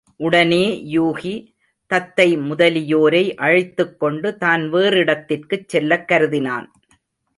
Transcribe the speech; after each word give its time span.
உடனே 0.15 0.83
யூகி, 0.91 1.33
தத்தை 1.87 2.37
முதலியோரை 2.37 3.33
அழைத்துக்கொண்டு 3.33 4.37
தான் 4.37 4.73
வேறிடத்திற்குச் 4.73 5.67
செல்லக் 5.67 6.09
கருதினான். 6.11 6.65